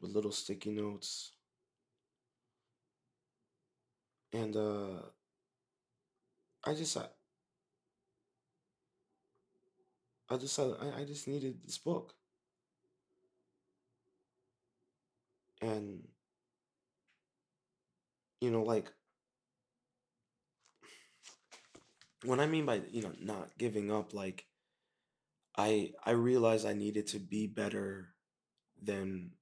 [0.00, 1.32] with little sticky notes.
[4.32, 5.02] And uh,
[6.64, 7.06] I just I,
[10.30, 12.14] I just I, I just needed this book.
[15.60, 16.08] And
[18.40, 18.90] you know, like
[22.24, 24.46] what I mean by you know not giving up, like
[25.56, 28.14] I I realized I needed to be better
[28.82, 29.32] than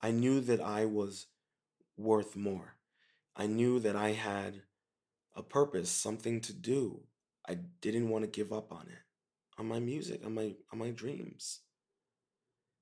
[0.00, 1.26] I knew that I was
[1.96, 2.76] worth more.
[3.36, 4.62] I knew that I had
[5.34, 7.02] a purpose, something to do.
[7.48, 9.02] I didn't want to give up on it,
[9.58, 11.60] on my music, on my on my dreams.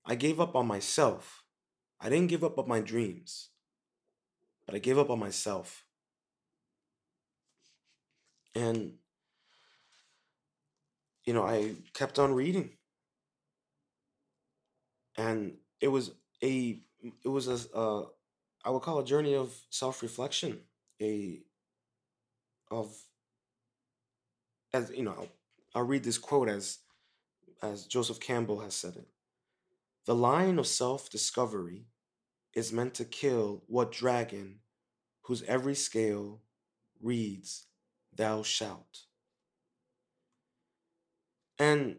[0.05, 1.45] I gave up on myself.
[2.01, 3.51] I didn't give up on my dreams,
[4.67, 5.85] but I gave up on myself.
[8.55, 8.95] And
[11.25, 12.71] you know, I kept on reading.
[15.17, 16.81] And it was a
[17.23, 18.07] it was a uh,
[18.65, 20.59] I would call a journey of self-reflection,
[21.01, 21.41] a
[22.71, 22.97] of
[24.73, 25.29] as you know,
[25.75, 26.79] I'll, read this quote as
[27.63, 29.07] as Joseph Campbell has said it.
[30.07, 31.87] The line of self-discovery
[32.55, 34.61] is meant to kill what dragon
[35.23, 36.43] whose every scale
[37.01, 37.67] reads,
[38.15, 39.05] Thou shalt.
[41.59, 41.97] And,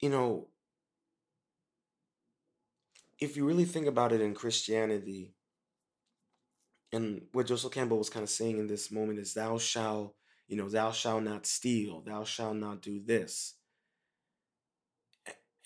[0.00, 0.48] you know,
[3.18, 5.34] if you really think about it in Christianity,
[6.92, 10.14] and what Joseph Campbell was kind of saying in this moment is, Thou shalt,
[10.46, 13.54] you know, thou shalt not steal, thou shalt not do this.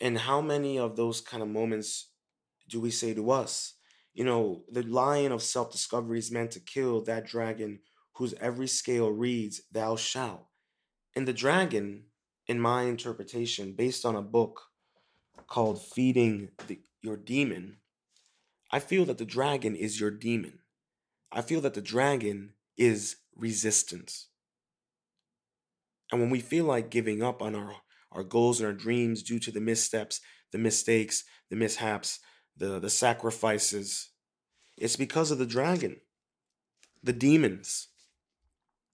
[0.01, 2.11] And how many of those kind of moments
[2.69, 3.75] do we say to us?
[4.15, 7.81] You know, the lion of self discovery is meant to kill that dragon
[8.15, 10.47] whose every scale reads, Thou shalt.
[11.17, 12.03] And the dragon,
[12.47, 14.65] in my interpretation, based on a book
[15.47, 17.79] called Feeding the, Your Demon,
[18.71, 20.59] I feel that the dragon is your demon.
[21.33, 24.29] I feel that the dragon is resistance.
[26.13, 27.77] And when we feel like giving up on our,
[28.13, 30.21] our goals and our dreams due to the missteps,
[30.53, 32.21] the mistakes, the mishaps,
[32.59, 34.11] the, the sacrifices,
[34.77, 35.97] it's because of the dragon,
[37.03, 37.89] the demons,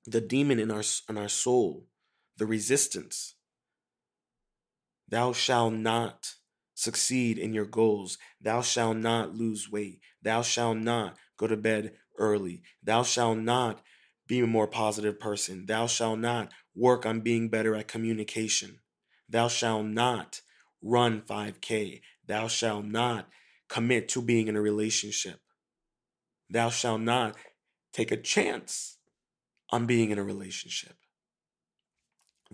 [0.07, 1.89] the demon in our, in our soul
[2.42, 3.37] the resistance.
[5.09, 6.35] Thou shalt not
[6.74, 8.18] succeed in your goals.
[8.40, 10.00] Thou shalt not lose weight.
[10.20, 12.64] Thou shalt not go to bed early.
[12.83, 13.81] Thou shalt not
[14.26, 15.66] be a more positive person.
[15.66, 18.81] Thou shalt not work on being better at communication.
[19.28, 20.40] Thou shalt not
[20.83, 22.00] run 5K.
[22.26, 23.28] Thou shalt not
[23.68, 25.38] commit to being in a relationship.
[26.50, 27.37] Thou shalt not
[27.92, 28.96] take a chance
[29.70, 30.96] on being in a relationship.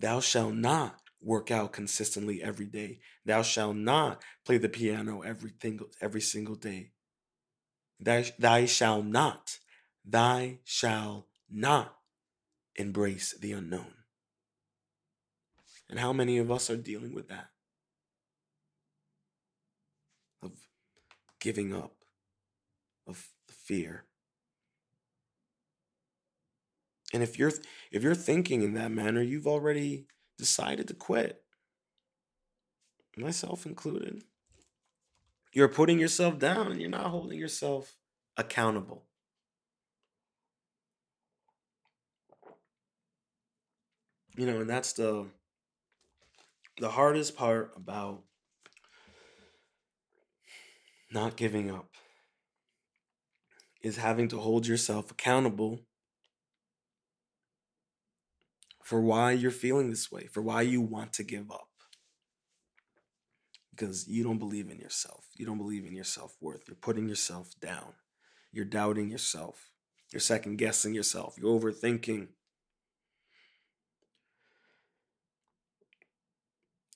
[0.00, 3.00] Thou shalt not work out consistently every day.
[3.24, 6.92] Thou shalt not play the piano every single, every single day.
[7.98, 9.58] Thy, thy shall not,
[10.04, 11.96] thy shall not
[12.76, 13.94] embrace the unknown.
[15.90, 17.48] And how many of us are dealing with that?
[20.42, 20.52] Of
[21.40, 21.94] giving up,
[23.06, 24.04] of fear.
[27.12, 27.52] And if you're
[27.90, 31.42] if you're thinking in that manner, you've already decided to quit.
[33.16, 34.22] Myself included.
[35.52, 37.96] You're putting yourself down and you're not holding yourself
[38.36, 39.04] accountable.
[44.36, 45.26] You know, and that's the
[46.78, 48.22] the hardest part about
[51.10, 51.88] not giving up
[53.82, 55.80] is having to hold yourself accountable
[58.88, 61.68] for why you're feeling this way, for why you want to give up.
[63.70, 65.26] Because you don't believe in yourself.
[65.36, 66.62] You don't believe in your self worth.
[66.66, 67.92] You're putting yourself down.
[68.50, 69.68] You're doubting yourself.
[70.10, 71.36] You're second guessing yourself.
[71.36, 72.28] You're overthinking.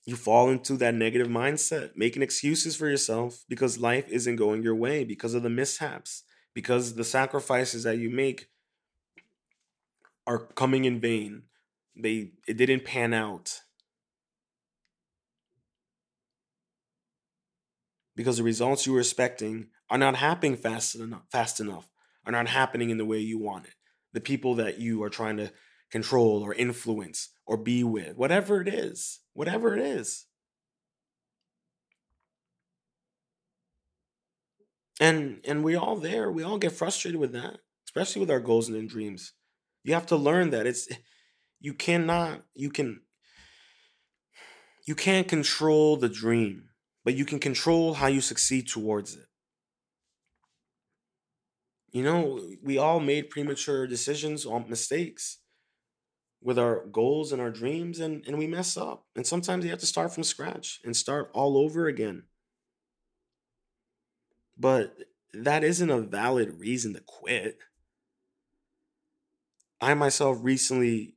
[0.06, 4.74] You fall into that negative mindset, making excuses for yourself because life isn't going your
[4.74, 6.22] way, because of the mishaps,
[6.54, 8.48] because the sacrifices that you make
[10.26, 11.42] are coming in vain.
[11.96, 13.60] They it didn't pan out.
[18.14, 21.90] Because the results you were expecting are not happening fast enough, fast enough,
[22.26, 23.74] are not happening in the way you want it.
[24.12, 25.52] The people that you are trying to
[25.90, 30.26] control or influence or be with, whatever it is, whatever it is.
[35.00, 38.68] And and we all there, we all get frustrated with that, especially with our goals
[38.68, 39.32] and dreams.
[39.84, 40.88] You have to learn that it's
[41.62, 43.02] you cannot you can
[44.86, 46.70] you can't control the dream,
[47.04, 49.26] but you can control how you succeed towards it.
[51.92, 55.38] You know, we all made premature decisions on mistakes
[56.40, 59.06] with our goals and our dreams and, and we mess up.
[59.14, 62.24] And sometimes you have to start from scratch and start all over again.
[64.56, 64.96] But
[65.32, 67.58] that isn't a valid reason to quit.
[69.80, 71.16] I myself recently,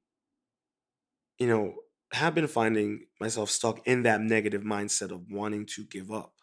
[1.39, 1.75] you know,
[2.13, 6.33] have been finding myself stuck in that negative mindset of wanting to give up.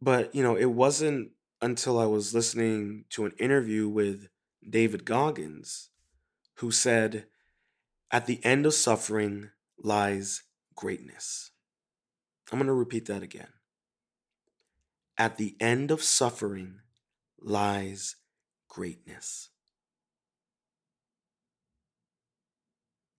[0.00, 4.28] But, you know, it wasn't until I was listening to an interview with
[4.68, 5.90] David Goggins
[6.56, 7.28] who said,
[8.10, 11.52] At the end of suffering lies greatness.
[12.52, 13.52] I'm going to repeat that again.
[15.16, 16.80] At the end of suffering
[17.38, 18.16] lies
[18.68, 19.49] greatness.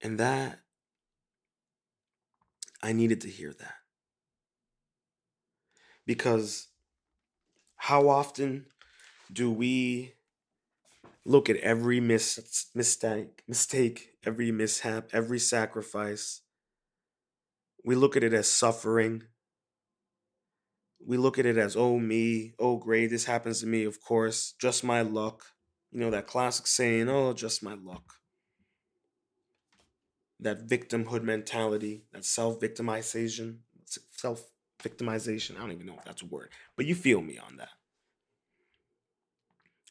[0.01, 0.59] And that,
[2.81, 3.75] I needed to hear that.
[6.05, 6.69] Because
[7.75, 8.65] how often
[9.31, 10.13] do we
[11.23, 16.41] look at every mis- mistake, mistake, every mishap, every sacrifice?
[17.85, 19.23] We look at it as suffering.
[21.03, 24.53] We look at it as, oh, me, oh, great, this happens to me, of course,
[24.59, 25.45] just my luck.
[25.91, 28.20] You know, that classic saying, oh, just my luck.
[30.41, 33.57] That victimhood mentality, that self victimization,
[34.11, 34.43] self
[34.81, 35.55] victimization.
[35.57, 37.69] I don't even know if that's a word, but you feel me on that.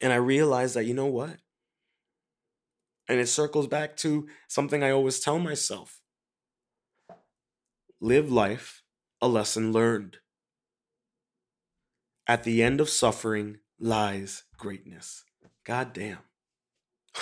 [0.01, 1.37] And I realized that, you know what?
[3.09, 6.01] And it circles back to something I always tell myself
[8.01, 8.83] live life,
[9.21, 10.19] a lesson learned.
[12.27, 15.25] At the end of suffering lies greatness.
[15.65, 16.19] God damn.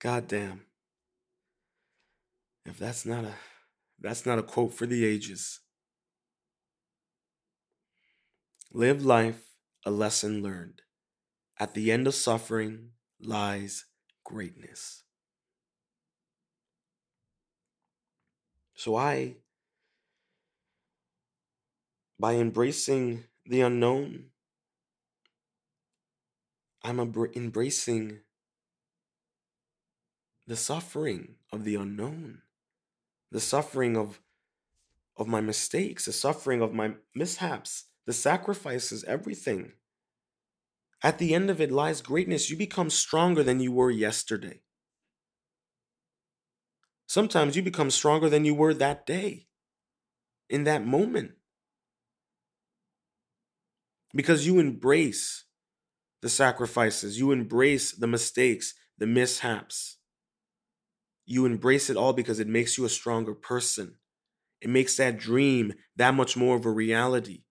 [0.00, 0.62] God damn.
[2.64, 3.34] If that's not a
[4.00, 5.60] that's not a quote for the ages.
[8.72, 9.42] Live life,
[9.84, 10.82] a lesson learned.
[11.58, 13.84] At the end of suffering lies
[14.24, 15.02] greatness.
[18.74, 19.36] So I,
[22.18, 24.30] by embracing the unknown,
[26.82, 28.20] I'm embracing
[30.46, 32.42] the suffering of the unknown,
[33.32, 34.20] the suffering of,
[35.16, 39.72] of my mistakes, the suffering of my mishaps, the sacrifices, everything.
[41.02, 42.50] At the end of it lies greatness.
[42.50, 44.60] You become stronger than you were yesterday.
[47.06, 49.46] Sometimes you become stronger than you were that day,
[50.48, 51.32] in that moment.
[54.14, 55.44] Because you embrace
[56.20, 59.96] the sacrifices, you embrace the mistakes, the mishaps.
[61.24, 63.96] You embrace it all because it makes you a stronger person.
[64.60, 67.44] It makes that dream that much more of a reality.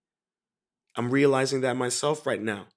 [0.95, 2.67] I'm realizing that myself right now.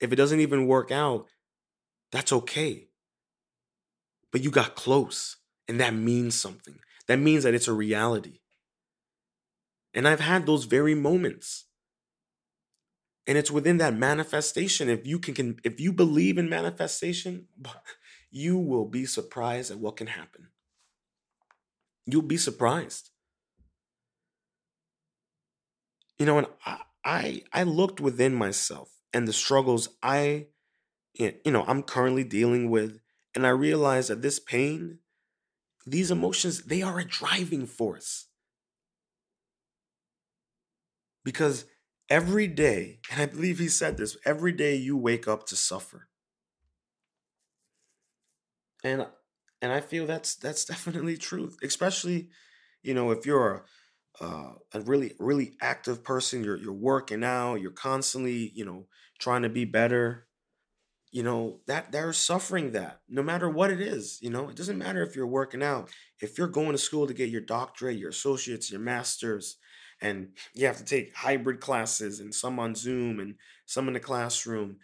[0.00, 1.26] If it doesn't even work out,
[2.12, 2.88] that's okay.
[4.30, 5.36] But you got close,
[5.68, 6.78] and that means something.
[7.08, 8.40] That means that it's a reality.
[9.94, 11.64] And I've had those very moments.
[13.26, 14.88] And it's within that manifestation.
[14.88, 17.48] If you can, can if you believe in manifestation,
[18.36, 20.48] you will be surprised at what can happen.
[22.04, 23.08] You'll be surprised.
[26.18, 30.48] You know, and I I, I looked within myself and the struggles I
[31.14, 33.00] you know I'm currently dealing with,
[33.34, 34.98] and I realized that this pain,
[35.86, 38.26] these emotions, they are a driving force.
[41.24, 41.64] Because
[42.10, 46.08] every day, and I believe he said this, every day you wake up to suffer.
[48.86, 49.04] And
[49.60, 52.28] and I feel that's that's definitely truth, especially
[52.82, 53.64] you know if you're
[54.20, 58.86] a uh, a really really active person, you're you're working out, you're constantly you know
[59.18, 60.26] trying to be better.
[61.10, 64.18] You know that they're suffering that no matter what it is.
[64.22, 67.14] You know it doesn't matter if you're working out, if you're going to school to
[67.14, 69.56] get your doctorate, your associates, your masters,
[70.00, 73.34] and you have to take hybrid classes and some on Zoom and
[73.66, 74.76] some in the classroom,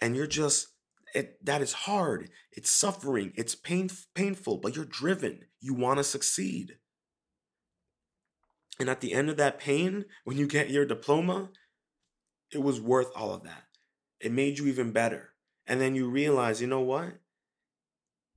[0.00, 0.68] and you're just
[1.14, 2.30] it that is hard.
[2.52, 3.32] It's suffering.
[3.34, 5.40] It's pain, painful, but you're driven.
[5.60, 6.76] You want to succeed.
[8.78, 11.50] And at the end of that pain, when you get your diploma,
[12.50, 13.64] it was worth all of that.
[14.20, 15.34] It made you even better.
[15.66, 17.18] And then you realize, you know what?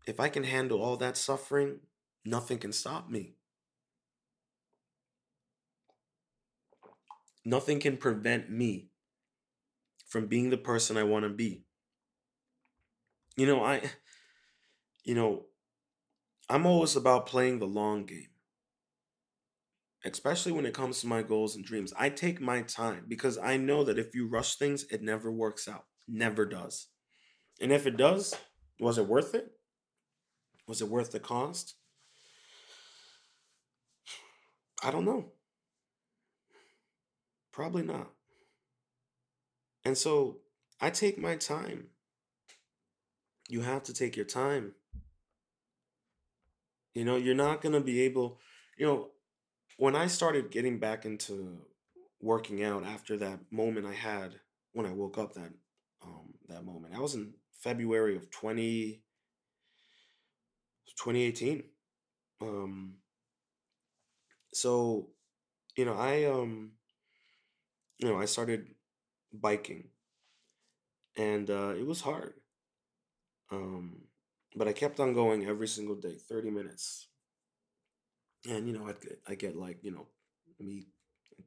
[0.06, 1.80] If I can handle all that suffering,
[2.26, 3.36] nothing can stop me.
[7.46, 8.90] Nothing can prevent me
[10.08, 11.64] from being the person I want to be.
[13.36, 13.82] You know, I
[15.04, 15.46] you know,
[16.50, 18.30] I'm always about playing the long game.
[20.06, 21.94] Especially when it comes to my goals and dreams.
[21.98, 25.68] I take my time because I know that if you rush things, it never works
[25.68, 25.86] out.
[26.08, 26.88] Never does.
[27.62, 28.36] And if it does,
[28.80, 29.52] was it worth it?
[30.68, 31.76] Was it worth the cost?
[34.84, 35.32] I don't know.
[37.54, 38.12] Probably not.
[39.86, 40.40] And so
[40.82, 41.88] I take my time
[43.50, 44.74] you have to take your time.
[46.94, 48.40] You know, you're not going to be able,
[48.78, 49.10] you know,
[49.78, 51.60] when I started getting back into
[52.24, 54.40] working out after that moment I had
[54.72, 55.52] when I woke up that
[56.02, 56.96] um that moment.
[56.96, 59.02] I was in February of 20
[60.96, 61.64] 2018.
[62.42, 62.96] Um
[64.54, 65.10] so
[65.76, 66.72] you know, I um
[68.00, 68.68] you know, I started
[69.34, 69.90] biking
[71.18, 72.34] and uh it was hard.
[73.54, 73.98] Um,
[74.56, 77.08] but I kept on going every single day, 30 minutes.
[78.50, 80.08] And, you know, get, I get like, you know,
[80.60, 80.88] me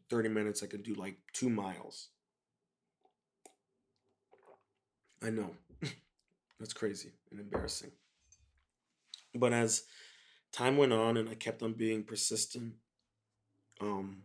[0.09, 2.09] 30 minutes, I could do like two miles.
[5.23, 5.51] I know.
[6.61, 7.91] That's crazy and embarrassing.
[9.35, 9.83] But as
[10.53, 12.75] time went on and I kept on being persistent,
[13.81, 14.23] um,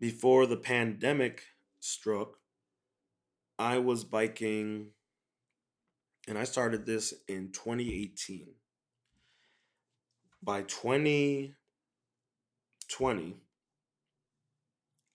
[0.00, 1.42] before the pandemic
[1.80, 2.38] struck,
[3.58, 4.93] I was biking
[6.26, 8.54] and I started this in 2018.
[10.42, 13.36] By 2020,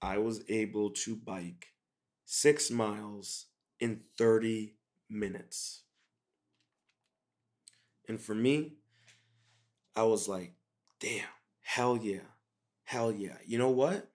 [0.01, 1.67] I was able to bike
[2.25, 3.45] six miles
[3.79, 4.75] in 30
[5.09, 5.83] minutes.
[8.07, 8.77] And for me,
[9.95, 10.53] I was like,
[10.99, 11.25] damn,
[11.61, 12.27] hell yeah,
[12.83, 13.37] hell yeah.
[13.45, 14.09] You know what?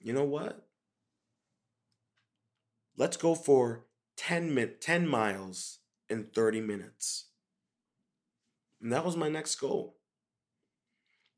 [0.00, 0.66] You know what?
[2.96, 7.26] Let's go for 10 min- 10 miles in 30 minutes.
[8.80, 9.96] And that was my next goal.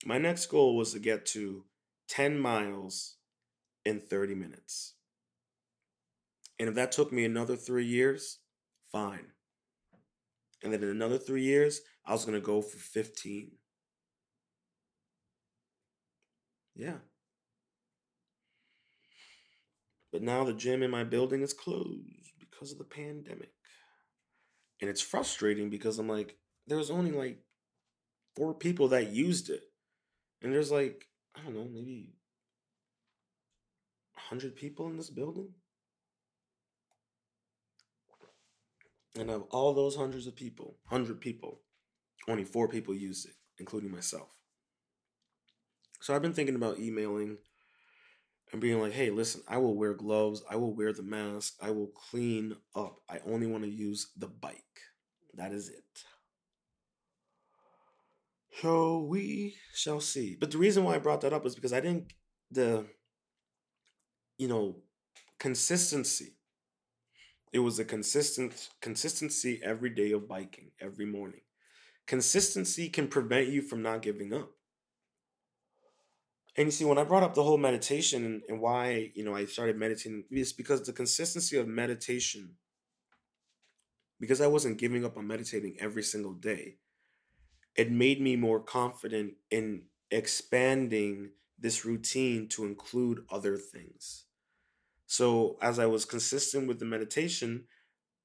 [0.05, 1.65] My next goal was to get to
[2.09, 3.17] 10 miles
[3.85, 4.95] in 30 minutes.
[6.59, 8.39] And if that took me another three years,
[8.91, 9.27] fine.
[10.63, 13.53] And then in another three years, I was going to go for 15.
[16.75, 16.99] Yeah.
[20.13, 23.53] But now the gym in my building is closed because of the pandemic.
[24.81, 27.39] And it's frustrating because I'm like, there's only like
[28.37, 29.63] four people that used it.
[30.43, 32.15] And there's like, I don't know, maybe
[34.15, 35.49] 100 people in this building.
[39.19, 41.61] And of all those hundreds of people, 100 people,
[42.29, 44.29] only four people used it, including myself.
[46.01, 47.39] So I've been thinking about emailing
[48.53, 51.71] and being like, hey, listen, I will wear gloves, I will wear the mask, I
[51.71, 53.01] will clean up.
[53.09, 54.63] I only want to use the bike.
[55.35, 55.85] That is it.
[58.61, 60.37] So we shall see.
[60.39, 62.15] But the reason why I brought that up is because I think
[62.51, 62.87] the,
[64.39, 64.77] you know,
[65.39, 66.35] consistency.
[67.53, 71.43] It was a consistent consistency every day of biking, every morning.
[72.07, 74.51] Consistency can prevent you from not giving up.
[76.59, 79.45] And you see, when I brought up the whole meditation and, why, you know, I
[79.45, 82.57] started meditating, it's because the consistency of meditation,
[84.19, 86.79] because I wasn't giving up on meditating every single day,
[87.77, 91.31] it made me more confident in expanding
[91.61, 94.25] this routine to include other things.
[95.07, 97.67] So as I was consistent with the meditation,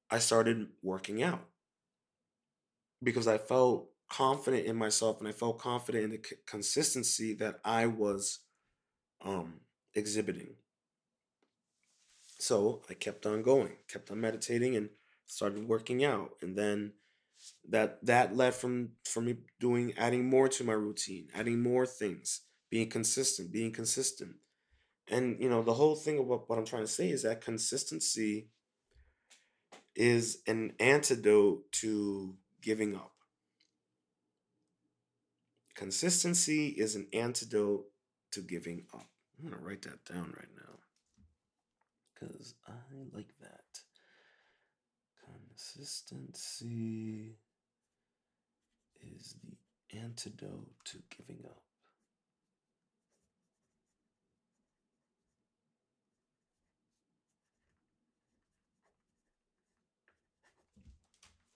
[0.09, 1.45] I started working out
[3.03, 7.59] because I felt confident in myself and I felt confident in the c- consistency that
[7.65, 8.39] I was
[9.23, 9.61] um,
[9.95, 10.55] exhibiting.
[12.39, 14.89] So I kept on going, kept on meditating, and
[15.25, 16.31] started working out.
[16.41, 16.93] And then
[17.69, 22.41] that that led from from me doing adding more to my routine, adding more things,
[22.69, 24.35] being consistent, being consistent.
[25.09, 28.49] And you know, the whole thing about what I'm trying to say is that consistency
[29.95, 33.12] is an antidote to giving up.
[35.75, 37.85] Consistency is an antidote
[38.31, 39.07] to giving up.
[39.37, 40.79] I'm going to write that down right now
[42.13, 42.71] because I
[43.13, 43.81] like that.
[45.25, 47.37] Consistency
[49.01, 51.61] is the antidote to giving up.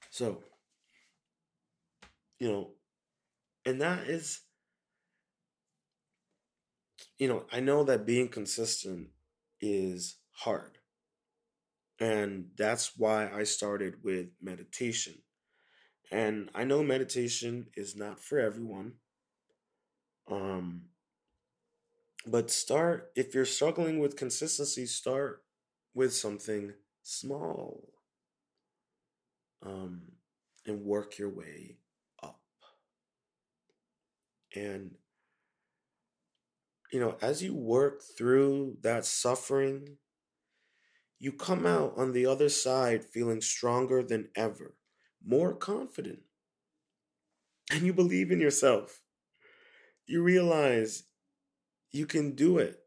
[0.09, 0.41] So,
[2.39, 2.69] you know,
[3.67, 4.41] and that is
[7.19, 9.09] you know i know that being consistent
[9.61, 10.77] is hard.
[11.99, 15.15] And that's why i started with meditation.
[16.11, 18.95] And i know meditation is not for everyone
[20.29, 20.81] um
[22.25, 25.43] but start if you're struggling with consistency start
[25.93, 27.93] with something small
[29.65, 30.01] um
[30.65, 31.77] and work your way
[34.57, 34.91] and,
[36.91, 39.97] you know, as you work through that suffering,
[41.19, 44.75] you come out on the other side feeling stronger than ever,
[45.25, 46.19] more confident,
[47.71, 49.01] and you believe in yourself.
[50.05, 51.03] You realize
[51.91, 52.79] you can do it.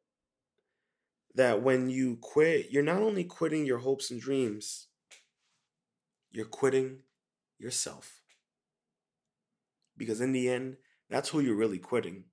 [1.36, 4.88] That when you quit, you're not only quitting your hopes and dreams,
[6.32, 6.98] you're quitting
[7.58, 8.20] yourself.
[9.96, 10.76] Because in the end,
[11.10, 12.24] that's who you're really quitting.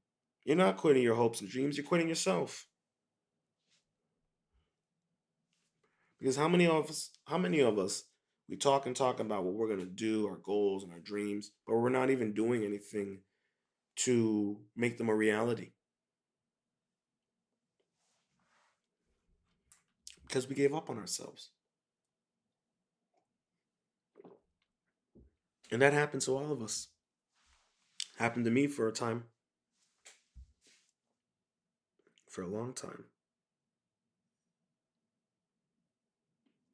[0.45, 2.67] You're not quitting your hopes and dreams, you're quitting yourself.
[6.19, 8.03] Because how many of us, how many of us,
[8.49, 11.51] we talk and talk about what we're going to do, our goals and our dreams,
[11.65, 13.19] but we're not even doing anything
[13.97, 15.71] to make them a reality.
[20.25, 21.49] Because we gave up on ourselves.
[25.71, 26.88] And that happens to all of us.
[28.18, 29.26] Happened to me for a time.
[32.30, 33.05] For a long time.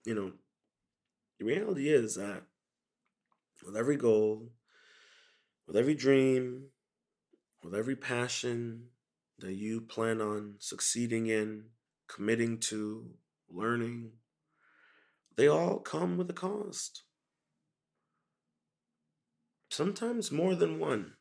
[0.06, 0.32] You know,
[1.40, 2.44] the reality is that
[3.66, 4.52] with every goal,
[5.68, 6.68] with every dream,
[7.62, 8.86] with every passion
[9.40, 11.66] that you plan on succeeding in,
[12.08, 13.12] committing to,
[13.50, 14.12] learning,
[15.36, 17.04] they all come with a cost.
[19.70, 21.14] Sometimes more than one.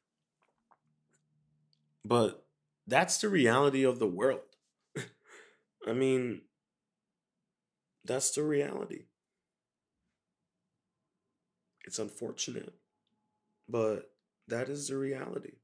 [2.04, 2.44] But
[2.86, 4.40] that's the reality of the world.
[5.86, 6.42] I mean,
[8.04, 9.04] that's the reality.
[11.84, 12.74] It's unfortunate,
[13.68, 14.10] but
[14.48, 15.54] that is the reality.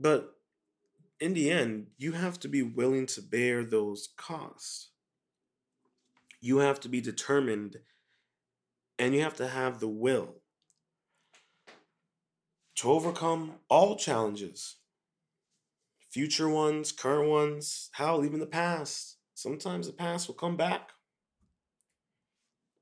[0.00, 0.36] But
[1.20, 4.90] in the end, you have to be willing to bear those costs.
[6.40, 7.78] You have to be determined
[8.98, 10.36] and you have to have the will
[12.78, 14.76] to overcome all challenges
[16.10, 19.18] future ones, current ones, hell, even the past.
[19.34, 20.90] Sometimes the past will come back.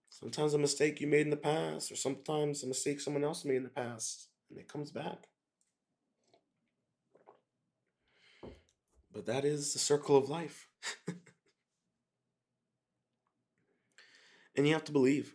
[0.09, 3.57] Sometimes a mistake you made in the past, or sometimes a mistake someone else made
[3.57, 5.27] in the past, and it comes back.
[9.13, 10.69] But that is the circle of life.
[14.57, 15.35] and you have to believe,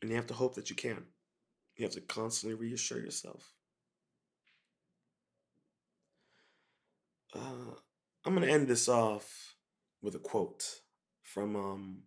[0.00, 1.06] and you have to hope that you can.
[1.76, 3.54] You have to constantly reassure yourself.
[7.34, 7.74] Uh,
[8.24, 9.54] I'm going to end this off
[10.02, 10.80] with a quote
[11.22, 11.98] from um,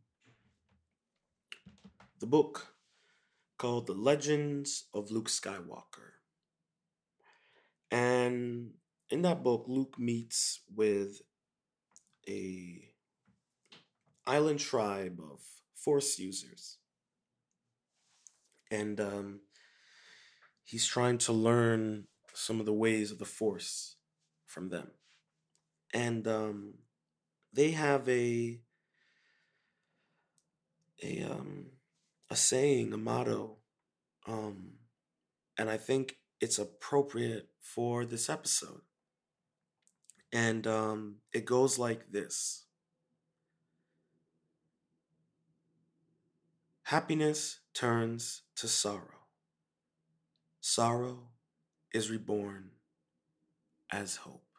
[2.19, 2.75] the book
[3.57, 6.19] called The Legends of Luke Skywalker.
[7.89, 8.71] And
[9.09, 11.21] in that book, Luke meets with
[12.27, 12.89] a
[14.27, 15.39] island tribe of
[15.73, 16.79] force users.
[18.69, 19.39] And um,
[20.65, 23.95] he's trying to learn some of the ways of the force
[24.45, 24.91] from them.
[25.93, 26.73] And um,
[27.53, 28.59] they have a
[31.03, 31.67] a um,
[32.29, 33.57] a saying, a motto,
[34.27, 34.73] um,
[35.57, 38.81] and I think it's appropriate for this episode.
[40.31, 42.65] And um, it goes like this
[46.83, 49.27] Happiness turns to sorrow.
[50.61, 51.29] Sorrow
[51.93, 52.71] is reborn
[53.91, 54.52] as hope.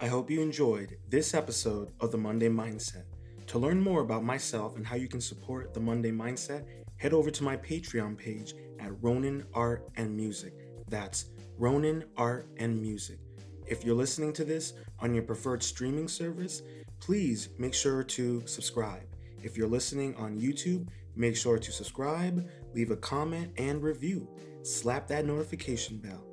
[0.00, 3.04] I hope you enjoyed this episode of the Monday Mindset.
[3.46, 6.64] To learn more about myself and how you can support the Monday Mindset,
[6.96, 10.52] head over to my Patreon page at Ronin Art and Music.
[10.88, 11.26] That's
[11.58, 13.20] Ronin Art and Music.
[13.68, 16.62] If you're listening to this on your preferred streaming service,
[16.98, 19.06] please make sure to subscribe.
[19.44, 24.28] If you're listening on YouTube, make sure to subscribe, leave a comment, and review.
[24.62, 26.24] Slap that notification bell.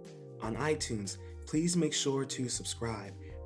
[0.42, 3.14] On iTunes, please make sure to subscribe,